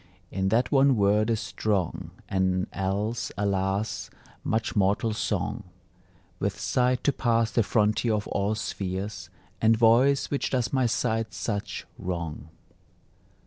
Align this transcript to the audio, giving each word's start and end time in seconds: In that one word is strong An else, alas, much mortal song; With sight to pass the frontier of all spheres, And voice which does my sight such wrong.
In 0.31 0.49
that 0.49 0.71
one 0.71 0.95
word 0.95 1.29
is 1.29 1.39
strong 1.39 2.09
An 2.27 2.65
else, 2.73 3.31
alas, 3.37 4.09
much 4.43 4.75
mortal 4.75 5.13
song; 5.13 5.61
With 6.39 6.59
sight 6.59 7.03
to 7.03 7.13
pass 7.13 7.51
the 7.51 7.61
frontier 7.61 8.15
of 8.15 8.25
all 8.29 8.55
spheres, 8.55 9.29
And 9.61 9.77
voice 9.77 10.31
which 10.31 10.49
does 10.49 10.73
my 10.73 10.87
sight 10.87 11.35
such 11.35 11.85
wrong. 11.99 12.49